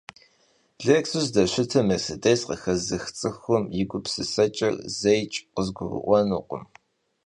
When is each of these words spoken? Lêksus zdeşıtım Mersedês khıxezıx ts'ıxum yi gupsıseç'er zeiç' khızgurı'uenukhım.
Lêksus 0.85 1.25
zdeşıtım 1.31 1.85
Mersedês 1.89 2.41
khıxezıx 2.47 3.05
ts'ıxum 3.17 3.63
yi 3.75 3.83
gupsıseç'er 3.89 4.75
zeiç' 4.99 5.37
khızgurı'uenukhım. 5.53 6.63